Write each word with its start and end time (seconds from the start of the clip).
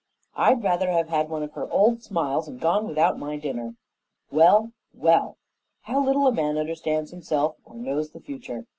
I'd 0.35 0.63
rather 0.63 0.89
have 0.89 1.09
had 1.09 1.29
one 1.29 1.43
of 1.43 1.51
her 1.53 1.69
old 1.69 2.01
smiles 2.01 2.47
and 2.47 2.59
gone 2.59 2.87
without 2.87 3.19
my 3.19 3.37
dinner. 3.37 3.75
Well, 4.31 4.71
well; 4.95 5.37
how 5.83 6.03
little 6.03 6.25
a 6.25 6.31
man 6.33 6.57
understands 6.57 7.11
himself 7.11 7.55
or 7.65 7.75
knows 7.75 8.09
the 8.09 8.19
future! 8.19 8.65